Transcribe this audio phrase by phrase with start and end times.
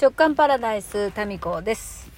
[0.00, 2.10] 直感パラダイスタミコです。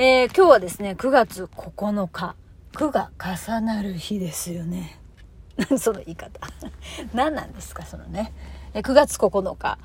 [0.00, 2.34] えー、今日はですね、9月9日。
[2.72, 4.98] 9が重なる日ですよね。
[5.78, 6.40] その言い方。
[7.14, 8.32] 何なんですか、そのね。
[8.74, 9.78] え9月9日。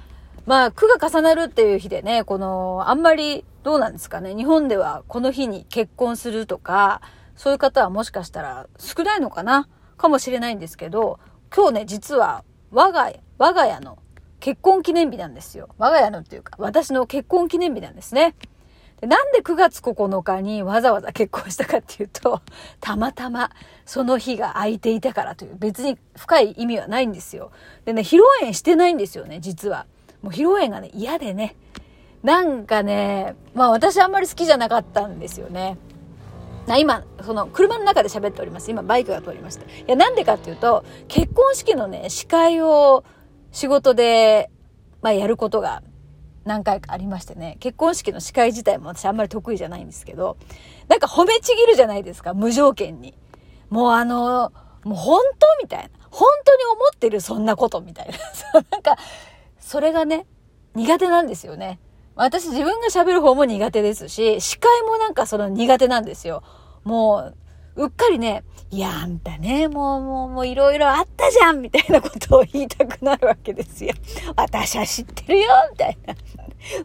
[0.47, 4.33] まあ、9が重なるっていう日でね、この、あんまりどうなんですかね。
[4.33, 6.99] 日本ではこの日に結婚するとか、
[7.35, 9.67] そういう方はもしかしたら少ないのかな？
[9.97, 11.19] かもしれないんですけど、
[11.55, 13.99] 今日ね、実は我が家、我が家の
[14.43, 15.69] 結婚記念日なんですよ。
[15.77, 18.35] 我が家のっていうか、私の結婚記念日なんですね。
[18.99, 22.41] でなんで9月9日にわざわざ結婚したかっていうと、
[22.81, 23.51] たまたま
[23.85, 27.51] その日が空いていたからという別に深い意味はないんですよ。
[27.85, 29.85] でね、披露宴してないんですよね、実は。
[30.21, 31.55] もう披露宴がね、嫌でね。
[32.21, 35.77] なんかね、まあ私あんまり好きじゃなかったんですよね。
[36.67, 38.69] な今、その車の中で喋っております。
[38.69, 39.63] 今バイクが通りました。
[39.63, 43.05] いや、なんでかっていうと、結婚式のね、司会を
[43.53, 44.49] 仕事で、
[45.01, 45.83] まあ、やることが
[46.43, 50.37] 何回かありましてね、結婚式の司会自体も私あんまり得意じゃないんですけど、
[50.89, 53.13] なんか褒めちぎるじゃないですか、無条件に。
[53.69, 54.51] もうあの、
[54.83, 55.89] もう本当みたいな。
[56.09, 58.09] 本当に思ってるそんなことみたい
[58.53, 58.61] な。
[58.71, 58.97] なんか、
[59.59, 60.25] それがね、
[60.75, 61.79] 苦手なんですよね。
[62.15, 66.43] 私自分が喋る方も苦手ですし、司会もなんかその苦手なんですよ。
[66.83, 67.37] もう、
[67.75, 73.93] うっかりね、いや、あんたね、もう、もう、もういろいろあったじゃんみたいなことを言いたくなるわけですよ。
[74.35, 76.15] 私は知ってるよみたいな。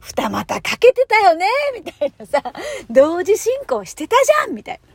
[0.00, 2.42] 二股かけてたよねみたいなさ、
[2.91, 4.94] 同時進行してたじゃんみたいな。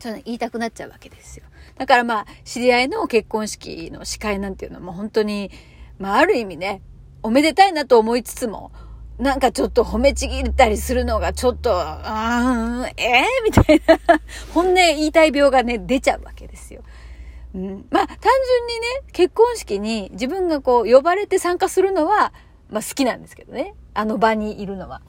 [0.00, 1.44] そういうの言いたくなっちゃうわけですよ。
[1.78, 5.50] だからまあ、知り合いの結婚式の司会なんていうのはもう本当に、
[5.98, 6.82] まあある意味ね、
[7.22, 8.72] おめでたいなと思いつつも、
[9.18, 14.20] なんかちょっと褒めちぎったりするのがちょっと、あーえー、みたいな
[14.52, 16.82] 本音言いたい病がね、出ちゃうわけですよ。
[17.54, 22.32] うん、まあ、単純にね、結婚式に自分がこう、呼ばれて参加するのは、
[22.70, 23.74] まあ好きなんですけどね。
[23.94, 25.00] あの場にいるのは。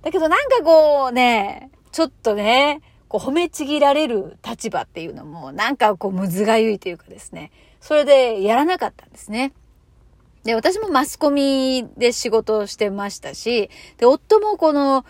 [0.00, 7.52] だけどなんかこうね、ちょっとね、こう褒めちぎられる立場っていうのも、なんかこうむずがゆいというかですね。
[7.80, 9.52] それでやらなかったんですね。
[10.44, 15.04] で、私もマスコミで仕事をしてましたし、で、夫もこの、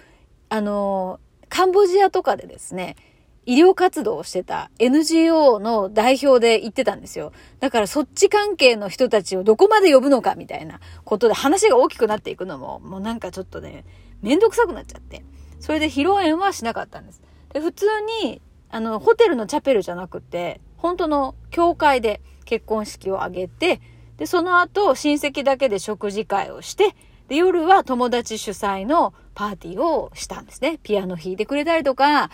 [0.49, 2.97] あの、カンボジアとかでですね、
[3.45, 7.33] 医療活動をしてた NGO の代表で行ってたんですよ。
[7.59, 13.85] だからそっち関係の人たちをどこまで呼ぶのかみたいなことで話が大きくなっていくのも、もうなんかちょっとね、
[14.21, 15.25] めんどくさくなっちゃって。
[15.59, 17.23] それで披露宴はしなかったんです。
[17.53, 17.87] で、普通
[18.23, 18.41] に、
[18.71, 23.81] あの、ホテルのチャペルじゃなくて、本当の教会で結婚式を挙げて、
[24.23, 26.95] で、その後、親戚だけで食事会をして、
[27.27, 30.79] で、夜は友達主催のパーティーをしたんですね。
[30.85, 32.31] ピアノ弾いてくれたりとか、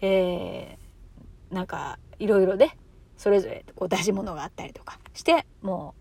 [0.00, 2.72] えー、なんか、いろいろで、
[3.16, 5.94] それぞれこう出し物があったりとかして、も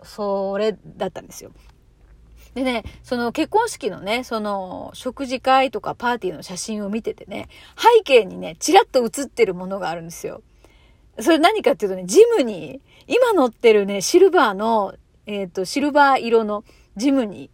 [0.00, 1.50] う、それだったんですよ。
[2.54, 10.40] でね、その結婚式のね、その食事会とかパーティーの写真を見ててね、背景にね、ちらっと写ってるものがあるんですよ。
[11.20, 14.94] それ何かっていうとね、ジムニー、今乗ってるね、シルバーの、
[15.26, 16.62] えっ、ー、と、シルバー色の
[16.96, 17.50] ジムニ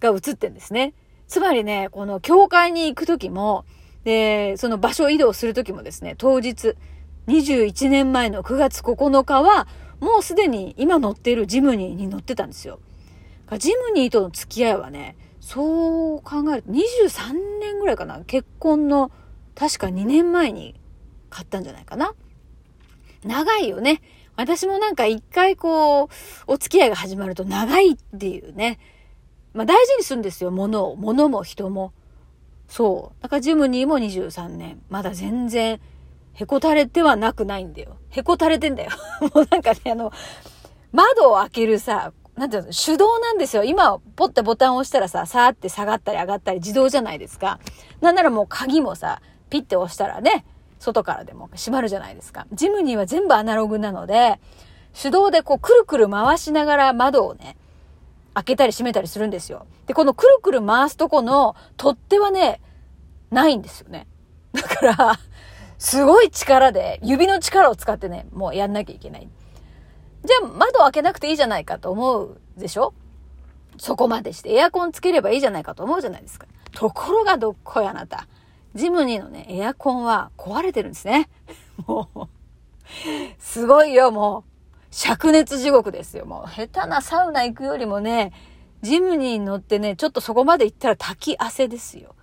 [0.00, 0.94] ーが映ってんですね。
[1.26, 3.64] つまりね、この教会に行くときも、
[4.04, 6.76] で、その場所移動するときもですね、当日、
[7.26, 9.66] 21年前の9月9日は、
[10.00, 12.80] もうすでに今乗っているジムニーに乗ってたんですよ。
[13.58, 18.20] ジムニーとの付き合いはね、そう考えると23年ぐらいかな。
[18.24, 19.10] 結婚の
[19.54, 20.78] 確か2年前に
[21.28, 22.14] 買ったんじゃないかな。
[23.24, 24.00] 長いよね。
[24.42, 26.08] 私もなんか一回こう、
[26.48, 28.80] お付き合いが始まると長いっていうね。
[29.54, 30.96] まあ大事にするんですよ、物を。
[30.96, 31.92] 物も人も。
[32.66, 33.22] そう。
[33.22, 34.82] だからジムニーも23年。
[34.88, 35.80] まだ全然、
[36.34, 37.98] へこたれてはなくないんだよ。
[38.10, 38.90] へこたれてんだよ。
[39.32, 40.10] もうなんかね、あの、
[40.90, 43.62] 窓を開けるさ、なんていうの、手動なんですよ。
[43.62, 47.60] 今、ポッてボタンを押したらさ、さーって下がったり上がったり自動じゃないですか。
[48.00, 49.20] なんならもう鍵もさ、
[49.50, 50.44] ピッて押したらね、
[50.82, 52.46] 外からでも閉まるじゃないですか。
[52.52, 54.40] ジムニーは全部アナログなので、
[55.00, 57.56] 手動でこうくるくる回しながら窓をね、
[58.34, 59.66] 開けたり閉めたりするんですよ。
[59.86, 62.60] で、このくるくる回すとこの取っ手はね、
[63.30, 64.08] ないんですよね。
[64.52, 65.18] だから、
[65.78, 69.28] すごい力で、指の力を使ってね、もうやんなきゃいけない。
[70.24, 72.92] じゃあ窓開けなくていいじゃないかと思うでしょ？
[73.78, 76.46] そこまでしてエアコンつければいいじゃないかと思うじゃないですか。
[76.72, 78.26] ところがどっこいあなた。
[78.74, 81.28] ジムニーのね、エアコンは壊れてるんですね。
[81.86, 82.28] もう、
[83.38, 84.52] すごいよ、もう。
[84.92, 86.26] 灼熱地獄ですよ。
[86.26, 88.32] もう、下手なサウナ行くよりもね、
[88.82, 92.14] ジムニーに乗ってね、ちょっとそこまで行ったら滝汗ですよ。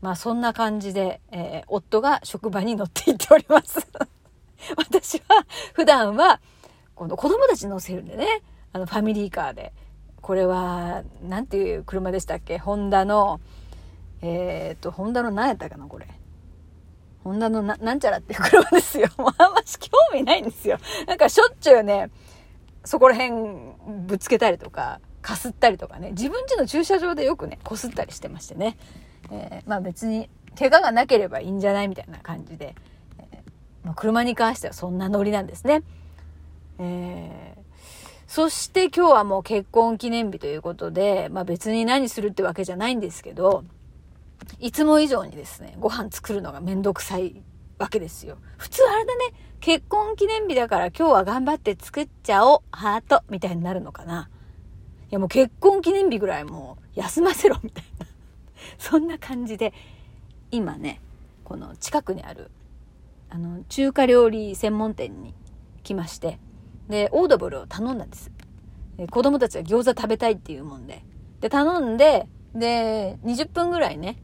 [0.00, 3.86] まあそんな感じで、えー、夫が職場に乗って行っております。
[4.76, 6.40] 私は普段は、
[6.94, 9.72] この子供たち乗せるんでね、あのファミリーカーで、
[10.20, 12.58] これは、なんていう車でしたっけ？
[12.58, 13.40] ホンダの、
[14.22, 16.06] えっ、と、ホンダの何やったかなこれ。
[17.26, 19.08] ホンダのな、なんちゃらっていう車ですよ。
[19.18, 20.78] もうあんまし興味ないんですよ。
[21.06, 22.10] なんかしょっちゅうね、
[22.84, 23.32] そこら辺
[24.06, 28.76] ぶつけたりとか、かすったりとかね、自分家の駐車場でよくね、こすったりしてましてね。
[29.32, 32.76] えー、まあ別に、怪我がなければいいんじゃないみたいな感じで、
[33.18, 35.82] えー、まあ、車に関してはそんなノリなんですね。
[36.78, 37.60] えー、
[38.28, 43.64] そして今日はもう結婚記念日ということで、まあ別に何するってわけじゃないんですけど、
[44.58, 47.42] いつも以上にですね、ご飯作るのがめんどくさい
[47.78, 48.38] わけですよ。
[48.56, 49.24] 普通あれだね、
[49.60, 54.30] 結婚記念日だから今日は頑張って作っちゃおう、ハート、みたいになるのかな。
[55.10, 58.06] いやもう結婚記念日ぐらいもう休ませろ、みたいな。
[58.78, 59.72] そんな感じで、
[60.50, 61.00] 今ね、
[61.44, 62.50] この近くにある、
[63.28, 65.34] あの、中華料理専門店に
[65.82, 66.38] 来まして、
[66.88, 68.30] で、オードブルを頼んだんです。
[68.96, 71.04] で子供たちが餃子食べたいっていうもんで。
[71.40, 74.16] で、頼んで、で、20分ぐらいね、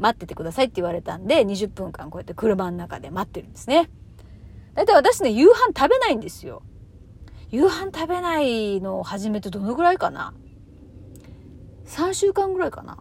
[0.00, 3.90] 待っててくださいって言われたんで、20分間こうやって車の中で待ってるんですね。
[4.74, 6.62] だいたい私ね、夕飯食べないんですよ。
[7.50, 10.34] 夕飯食べないのを始めてどのぐらいかな
[11.86, 12.98] ?3 週間ぐらいかな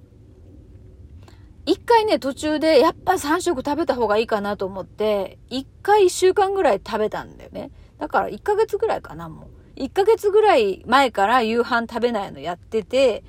[1.65, 7.71] 一回ね、途中でやっぱ3食食べた方がいいかなと思って、一回1週間ぐらい食べたんだよね。
[7.99, 9.79] だから1ヶ月ぐらいかな、もう。
[9.79, 13.23] 1ヶ月ぐらい前から夕飯食べないのやってて、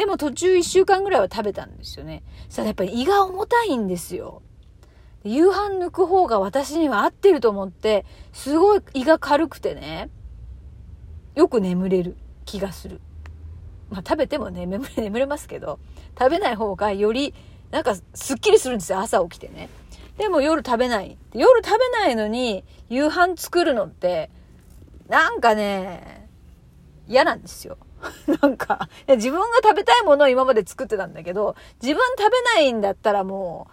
[0.00, 2.22] でも途中1週間ぐらいは食べたんですよね。
[2.46, 4.40] そしたらやっぱり胃が重たいんですよ。
[5.24, 10.08] 夕飯抜く方が私には合ってると思って、すごい胃が軽くてね、
[11.34, 12.16] よく眠れる
[12.46, 13.02] 気がする。
[13.90, 15.78] まあ食べてもね、眠れ、 眠れますけど、
[16.18, 17.34] 食べない方がより、
[17.70, 19.68] なんかすっきりするんですよ、朝起きてね。
[20.16, 21.18] でも夜食べない。
[21.34, 24.30] 夜食べないのに夕飯作るのって、
[25.08, 26.26] なんかね、
[27.06, 27.76] 嫌なんですよ。
[28.42, 33.72] なんか、自分が食べたいものを今まで作ってたんだけど、自分食べないんだったらもう、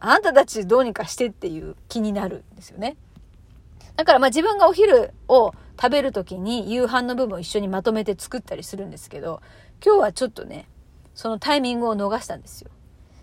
[0.00, 2.96] あんたたちどうにかしてっていう気になるんですよね。
[3.96, 9.42] だからまあ自分がお昼を食べる時に夕飯の部分を一緒にまとめて作ったりするんですけど、
[9.84, 10.66] 今日はちょっとね、
[11.14, 12.70] そのタイミングを逃したんですよ。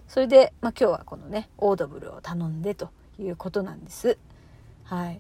[0.08, 4.20] それで、まあ今日はこのね、オードブルを頼んでということなんです。
[4.84, 5.20] はい。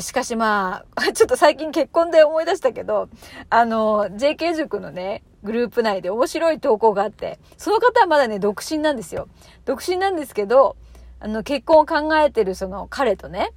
[0.00, 3.08] しかしまあ、 ちょっと最近結婚で思い出したけど、
[3.50, 9.28] あの、JK 塾のね、グループ内で面白い投稿があって、その方はまだね、独身なんですよ。
[9.64, 10.76] 独身なんですけど、
[11.20, 13.52] あの、結婚を考えてるその彼とね、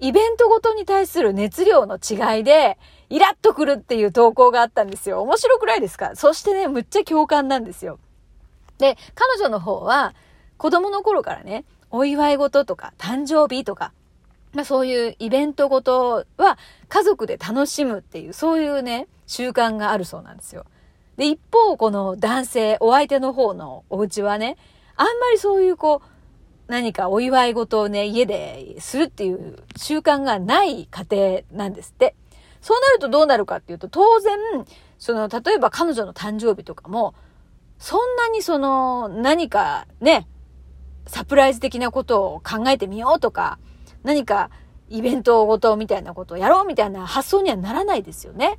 [0.00, 2.78] イベントごとに対する熱量の違いで、
[3.10, 5.22] イラッとくるっていう投稿があったんですよ。
[5.22, 6.14] 面白くないですか？
[6.14, 7.98] そしてね、むっちゃ共感なんですよ。
[8.78, 10.14] で、彼女の方は、
[10.56, 13.92] 子供の頃からね、お祝い事とか、誕生日とか、
[14.54, 16.58] まあそういうイベントごとは
[16.88, 20.64] 家族で楽しむっていう、そういうね、習慣があるそうなんですよ。
[21.16, 24.56] で、一方、この男性、お相手の方のお家はね、
[24.96, 26.08] あんまりそういうこう、
[26.68, 32.14] 何かお祝い事をね、家でするっていう習慣がない家庭なんですって。
[32.60, 34.38] そうなるとどうなるかっていうと、当然、
[34.98, 37.14] その、例えば彼女の誕生日とかも、
[37.78, 40.26] そんなにその、何かね、
[41.06, 43.58] サプライズ的なことを考えてみようとか、
[44.02, 44.50] 何か
[44.88, 48.58] イベントごとみたいなことをやろうみたいな発想にはならないですよね。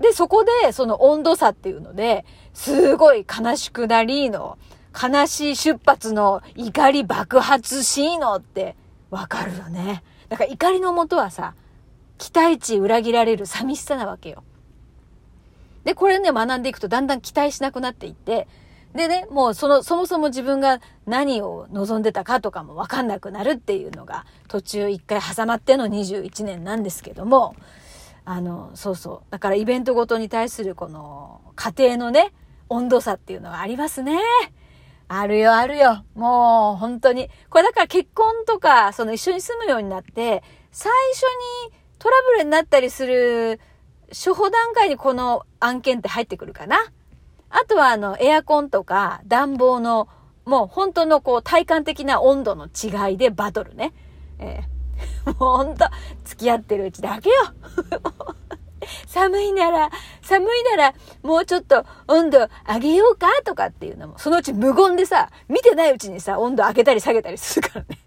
[0.00, 2.24] で、そこで、その温度差っていうので、
[2.54, 4.58] すごい悲しくなりの、
[5.00, 8.76] 悲しい出発の怒り爆発しのって
[9.10, 10.02] わかるよね。
[10.28, 11.54] だから怒りのもとはさ、
[12.16, 14.42] 期待値裏切られる寂しさなわけよ。
[15.84, 18.46] で、これね、学んでいくとだんだん期待しなくなっていって、
[18.94, 27.54] でね、もうその、そもそも自分が何を望んでたかとかもわかんなくなるっていうのが途中一回挟まっての21年なんですけども、
[28.24, 29.30] あの、そうそう。
[29.30, 32.32] だからイベントごとに対するこの家庭のね、
[32.68, 34.18] 温度差っていうのがありますね。
[35.08, 36.04] あるよ、あるよ。
[36.14, 37.30] もう、本当に。
[37.48, 41.22] これだから結婚とか、その一緒に住むようになって、最初
[41.66, 43.60] にトラブルになったりする、
[44.10, 46.76] 初歩段階にこの案件って入ってくるかな。
[47.50, 50.08] あとは、あの、エアコンとか暖房の、
[50.44, 53.92] もう本当のこう体感的な温度の違いでバトルね。
[54.38, 55.88] えー、 もう本当
[56.24, 57.36] 付き合ってるうちだけよ。
[59.06, 59.90] 寒いなら、
[60.22, 67.98] 寒いなら、もうちょっと温度上げようかとかっていうのも、そのうち無言でさ、見てないうちにさ、温度上げたり下げたりするからね。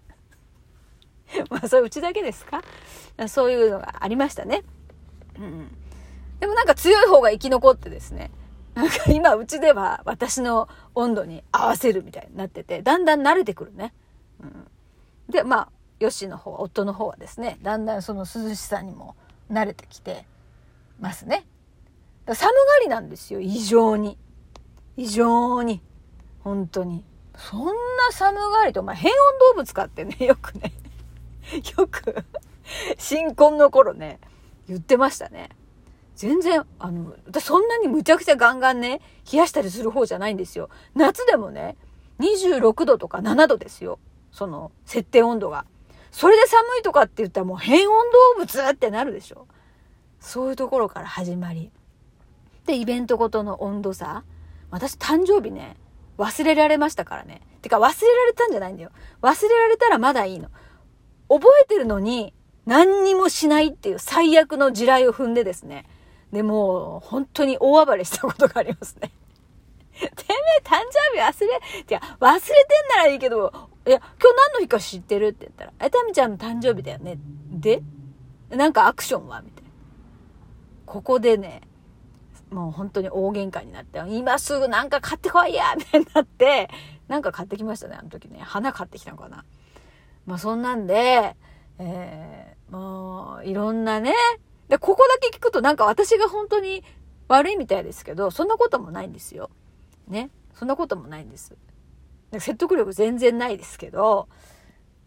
[1.50, 2.62] まあ、それうちだけですか？
[3.28, 4.64] そういうのがありましたね。
[5.38, 5.76] うん。
[6.40, 8.30] でもなんか強い方が生き残ってですね。
[8.74, 13.92] なんか今うちでは私の温度に合わせるみたいになってて、だんだん慣れてくるね。
[14.40, 14.66] うん。
[15.28, 15.68] で、まあ、
[16.00, 19.14] ヨッシの方、夫の方はですね、だんだんその涼しさにも
[19.50, 20.24] 慣れてきて、
[21.02, 21.44] ますね。
[22.26, 22.48] 寒が
[22.82, 24.16] りなんですよ、異常に。
[24.96, 25.82] 異常に。
[26.40, 27.04] 本当に。
[27.36, 27.72] そんな
[28.12, 29.16] 寒がりと、まあ、変温
[29.54, 30.72] 動物かってね、 よくね、
[31.76, 32.24] よく
[32.98, 34.20] 新婚の頃ね、
[34.68, 35.50] 言ってましたね。
[36.22, 39.00] 全然、あの、私そんなにむちゃくちゃガンガンね、
[39.32, 40.70] 冷やしたりする方じゃないんですよ。
[40.94, 41.76] 夏でもね、
[42.20, 43.98] 26度とか7度ですよ。
[44.30, 45.64] その、設定温度が。
[46.12, 48.04] それで寒いとかって言ったらもう変温
[48.36, 49.48] 動物ってなるでしょ。
[50.20, 51.72] そういうところから始まり。
[52.66, 54.22] で、イベントごとの温度差。
[54.70, 55.76] 私誕生日ね、
[56.18, 57.42] 忘れられましたからね。
[57.62, 58.92] てか忘れられたんじゃないんだよ。
[59.22, 60.50] 忘れられたらまだいいの。
[61.28, 62.32] 覚えてるのに
[62.64, 65.84] 何にもしないっていう最悪の地雷を踏んでですね。
[66.32, 69.12] で、も本当に大暴れしたことがありますね。
[69.92, 70.80] てめえ誕
[71.12, 73.52] 生日忘れ、いや、忘れてんならいいけど、
[73.86, 77.18] いや、今日何の日か知ってるって言ったら、え、タミちゃんの誕生日だよね。
[77.50, 77.82] で
[78.50, 79.70] なんかアクションはみたいな。
[80.86, 81.62] ここでね、
[82.50, 86.68] もう本当に大喧嘩になって、今すぐなんか買ってこいやみたいになって、
[87.08, 88.40] なんか買ってきましたね、あの時ね。
[88.42, 89.44] 花買ってきたのかな。
[90.26, 91.36] まあそんなんで、
[91.78, 94.14] えー、もう、いろんなね。
[94.68, 96.84] で、ここだけ聞くとなんか私が本当に
[97.28, 99.50] 悪いみたいですけど、そんなこともないんですよ。
[100.08, 100.30] ね。
[100.54, 101.56] そんなこともないんです。
[102.34, 104.28] 説得力全然ないですけど、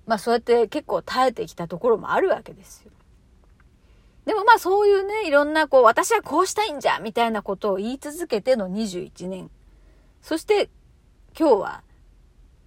[0.05, 2.91] まあそうやって結構耐えてきたところもあるわけですよ。
[4.25, 9.51] でもまあそういうね、いろんなこう、私はこうしたいんじゃみたいなことを言い続けての21年。
[10.21, 10.69] そして
[11.37, 11.83] 今日は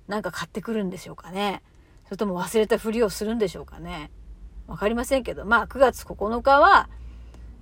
[0.07, 1.63] なんか買ってくるんでしょうかね。
[2.05, 4.11] それとも忘れたふりをするんでしょうかね。
[4.69, 6.89] わかりませんけど、まあ9月9日は、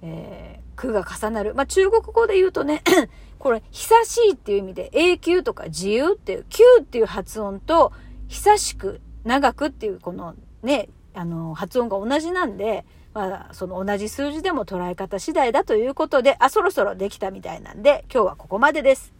[0.02, 1.54] えー、9が重なる。
[1.54, 2.82] まあ中国語で言うとね、
[3.38, 7.92] これ、久しいっていう意味で、永久とか自由っていう、旧っていう発音と、
[8.28, 12.84] 久しく、長くっていうこのね、あの、発音が同じなんで、
[13.14, 19.15] まあ、その同じ数字でも捉え方次第だということで、あ、そろそろできたみたいなんで、今日はここまでです。